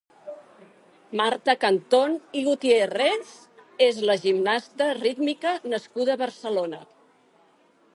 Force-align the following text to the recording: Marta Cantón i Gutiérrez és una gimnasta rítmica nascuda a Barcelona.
Marta 1.21 1.55
Cantón 1.65 2.17
i 2.41 2.43
Gutiérrez 2.49 3.35
és 3.91 4.03
una 4.07 4.19
gimnasta 4.27 4.91
rítmica 5.03 5.57
nascuda 5.75 6.17
a 6.19 6.23
Barcelona. 6.27 6.87